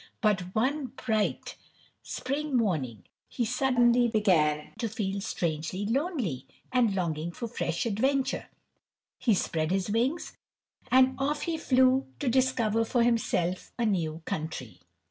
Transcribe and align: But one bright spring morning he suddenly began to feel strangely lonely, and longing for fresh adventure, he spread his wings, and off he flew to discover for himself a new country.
But 0.19 0.55
one 0.55 0.87
bright 1.05 1.55
spring 2.01 2.57
morning 2.57 3.03
he 3.29 3.45
suddenly 3.45 4.07
began 4.07 4.71
to 4.79 4.89
feel 4.89 5.21
strangely 5.21 5.85
lonely, 5.85 6.47
and 6.71 6.95
longing 6.95 7.31
for 7.31 7.47
fresh 7.47 7.85
adventure, 7.85 8.47
he 9.19 9.35
spread 9.35 9.69
his 9.69 9.91
wings, 9.91 10.35
and 10.89 11.13
off 11.19 11.43
he 11.43 11.55
flew 11.55 12.07
to 12.19 12.29
discover 12.29 12.83
for 12.83 13.03
himself 13.03 13.71
a 13.77 13.85
new 13.85 14.23
country. 14.25 14.81